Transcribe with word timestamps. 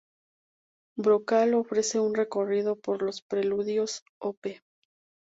Brocal 0.97 1.53
ofrece 1.53 1.99
un 1.99 2.15
recorrido 2.15 2.75
por 2.75 3.03
los 3.03 3.21
Preludios 3.21 4.03
Op. 4.19 4.47